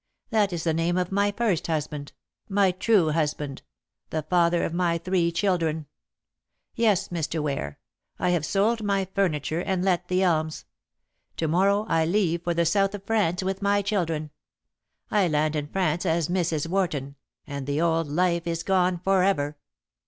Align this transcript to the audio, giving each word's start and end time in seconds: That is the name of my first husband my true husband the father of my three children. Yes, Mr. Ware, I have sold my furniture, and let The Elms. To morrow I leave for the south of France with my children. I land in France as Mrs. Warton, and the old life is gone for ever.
That 0.31 0.51
is 0.51 0.63
the 0.63 0.73
name 0.73 0.97
of 0.97 1.11
my 1.11 1.31
first 1.31 1.67
husband 1.67 2.11
my 2.49 2.71
true 2.71 3.11
husband 3.11 3.61
the 4.09 4.23
father 4.23 4.63
of 4.63 4.73
my 4.73 4.97
three 4.97 5.31
children. 5.31 5.85
Yes, 6.73 7.09
Mr. 7.09 7.39
Ware, 7.39 7.77
I 8.17 8.31
have 8.31 8.43
sold 8.43 8.81
my 8.81 9.05
furniture, 9.13 9.59
and 9.59 9.85
let 9.85 10.07
The 10.07 10.23
Elms. 10.23 10.65
To 11.37 11.47
morrow 11.47 11.85
I 11.87 12.07
leave 12.07 12.41
for 12.43 12.55
the 12.55 12.65
south 12.65 12.95
of 12.95 13.03
France 13.05 13.43
with 13.43 13.61
my 13.61 13.83
children. 13.83 14.31
I 15.11 15.27
land 15.27 15.55
in 15.55 15.67
France 15.67 16.03
as 16.07 16.29
Mrs. 16.29 16.67
Warton, 16.67 17.15
and 17.45 17.67
the 17.67 17.79
old 17.79 18.07
life 18.07 18.47
is 18.47 18.63
gone 18.63 19.01
for 19.03 19.21
ever. 19.21 19.55